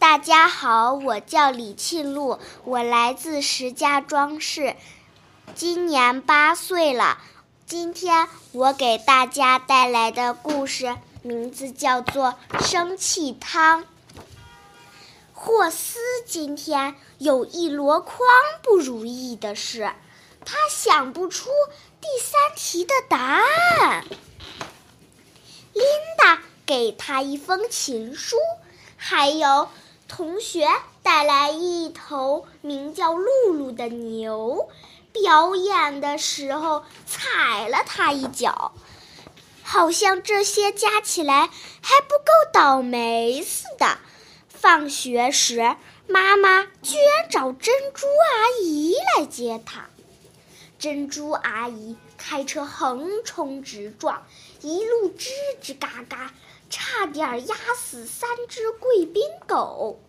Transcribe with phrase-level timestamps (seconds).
[0.00, 4.74] 大家好，我叫李庆禄，我来自石家庄市，
[5.54, 7.18] 今年八岁了。
[7.66, 12.34] 今天我给大家带来的故事名字叫做
[12.64, 13.84] 《生气汤》。
[15.34, 18.26] 霍斯今天有一箩筐
[18.62, 19.92] 不如意的事，
[20.46, 21.50] 他想不出
[22.00, 24.06] 第三题的答案。
[25.74, 25.84] 琳
[26.16, 28.38] 达给他一封情书，
[28.96, 29.68] 还有。
[30.10, 30.68] 同学
[31.04, 34.68] 带来一头名叫露露的牛，
[35.12, 38.72] 表演的时候踩了它一脚，
[39.62, 41.48] 好像这些加起来
[41.80, 43.98] 还不够倒霉似的。
[44.48, 45.76] 放学时，
[46.08, 49.88] 妈妈居然找珍珠阿姨来接他。
[50.80, 54.26] 珍珠阿姨开车横冲直撞，
[54.60, 55.28] 一路吱
[55.62, 56.34] 吱嘎嘎。
[56.70, 60.00] 差点压死三只贵宾狗，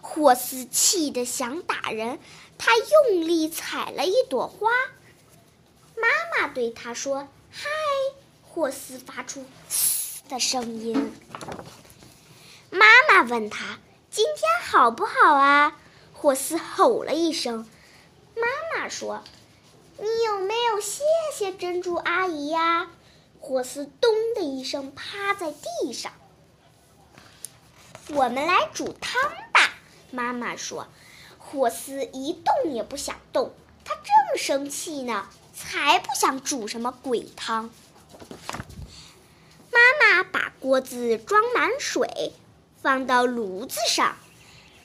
[0.00, 2.18] 霍斯气得想打人，
[2.56, 4.70] 他用力踩了一朵花。
[5.96, 6.08] 妈
[6.40, 7.68] 妈对他说：“嗨！”
[8.42, 11.12] 霍斯发出“嘶”的声音。
[12.70, 13.78] 妈妈问他
[14.10, 15.78] ：“今天好不好啊？”
[16.14, 17.68] 霍斯吼了一声。
[18.34, 19.22] 妈妈说
[20.00, 21.02] ：“你有没有谢
[21.34, 22.90] 谢珍珠阿姨呀？”
[23.38, 24.10] 霍斯“咚”
[24.44, 26.12] 的一声趴在地上。
[28.10, 29.74] 我们来煮汤吧，
[30.10, 30.86] 妈妈说。
[31.38, 37.70] 霍斯一动也不想动，他正生气呢，才不想煮什么鬼汤。
[39.70, 42.32] 妈妈把锅子装满水，
[42.82, 44.16] 放到炉子上，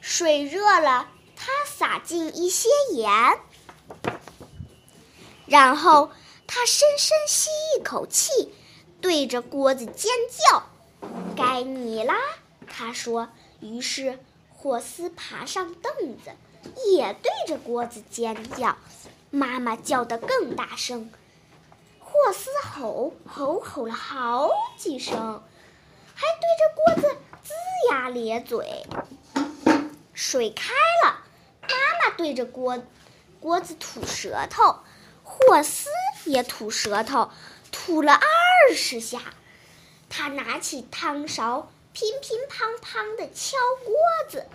[0.00, 3.10] 水热了，她撒进一些盐，
[5.46, 6.12] 然后。
[6.50, 8.54] 他深深吸一口气，
[9.00, 10.64] 对着锅子尖叫
[11.36, 12.14] ：“该你啦！”
[12.68, 13.28] 他说。
[13.60, 14.20] 于是
[14.54, 16.30] 霍斯爬上凳子，
[16.92, 18.76] 也对着锅子尖叫。
[19.30, 21.10] 妈妈叫得更大声。
[21.98, 25.42] 霍斯吼吼吼了好几声，
[26.14, 28.86] 还对着锅子龇牙咧嘴。
[30.14, 30.72] 水开
[31.04, 31.24] 了，
[31.62, 31.68] 妈
[32.00, 32.80] 妈对着锅
[33.40, 34.76] 锅子吐舌头。
[35.24, 35.88] 霍斯
[36.26, 37.28] 也吐舌头，
[37.72, 38.20] 吐了二
[38.74, 39.20] 十下。
[40.08, 43.94] 他拿起汤勺，乒乒乓乓地敲锅
[44.30, 44.46] 子。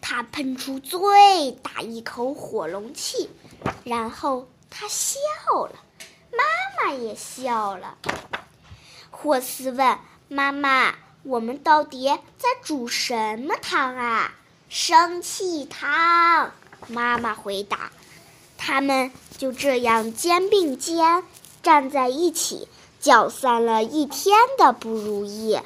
[0.00, 3.30] 他喷出最大一口火龙气，
[3.84, 5.18] 然后他笑
[5.66, 5.78] 了，
[6.30, 7.98] 妈妈也笑了。
[9.10, 10.94] 霍斯问妈妈
[11.24, 12.06] ：“我们到底
[12.36, 14.34] 在煮什么汤啊
[14.68, 16.52] ？”“生气汤。”
[16.88, 17.90] 妈妈回答。
[18.58, 21.22] 他们就这样肩并肩
[21.64, 22.68] 站在一起，
[23.00, 25.58] 搅散了一天的不如意。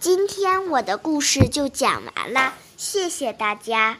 [0.00, 3.98] 今天我的故事就讲完了，谢谢大家。